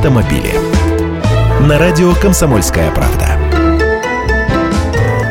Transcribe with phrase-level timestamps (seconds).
[0.00, 0.54] автомобили.
[1.68, 3.36] На радио «Комсомольская правда».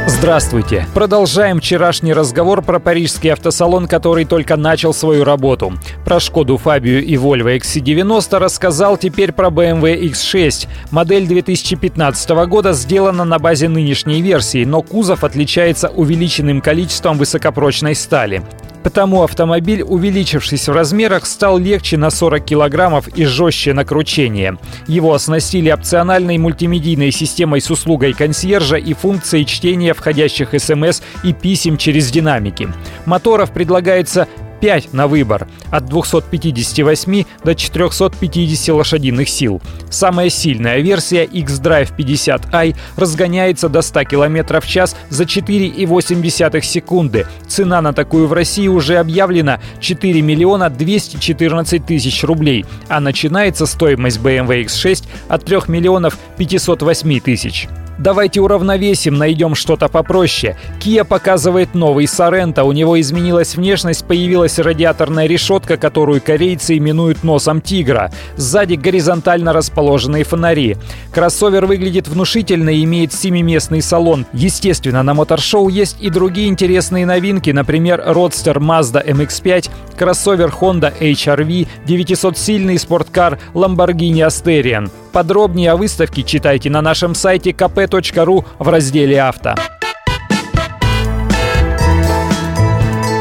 [0.06, 0.86] Здравствуйте!
[0.94, 5.74] Продолжаем вчерашний разговор про парижский автосалон, который только начал свою работу.
[6.06, 10.68] Про Шкоду Фабию и Volvo XC90 рассказал теперь про BMW X6.
[10.92, 18.44] Модель 2015 года сделана на базе нынешней версии, но кузов отличается увеличенным количеством высокопрочной стали.
[18.90, 24.58] Потому автомобиль, увеличившись в размерах, стал легче на 40 килограммов и жестче на кручение.
[24.88, 31.78] Его оснастили опциональной мультимедийной системой с услугой консьержа и функцией чтения входящих смс и писем
[31.78, 32.68] через динамики.
[33.06, 34.28] Моторов предлагается
[34.60, 39.62] 5 на выбор– от 258 до 450 лошадиных сил.
[39.90, 47.26] Самая сильная версия X-Drive 50i разгоняется до 100 км в час за 4,8 секунды.
[47.48, 54.20] Цена на такую в России уже объявлена 4 миллиона 214 тысяч рублей, а начинается стоимость
[54.20, 57.68] BMW X6 от 3 миллионов 508 тысяч.
[58.00, 60.56] Давайте уравновесим, найдем что-то попроще.
[60.80, 62.64] Kia показывает новый Sorento.
[62.64, 68.10] У него изменилась внешность, появилась радиаторная решетка, которую корейцы именуют носом тигра.
[68.38, 70.78] Сзади горизонтально расположенные фонари.
[71.12, 74.26] Кроссовер выглядит внушительно и имеет семиместный салон.
[74.32, 81.68] Естественно, на моторшоу есть и другие интересные новинки, например, Roadster Mazda MX-5, кроссовер Honda HR-V,
[81.86, 84.90] 900-сильный спорткар Lamborghini Asterion.
[85.12, 89.56] Подробнее о выставке читайте на нашем сайте kp.ru в разделе «Авто».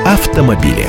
[0.05, 0.86] Автомобили.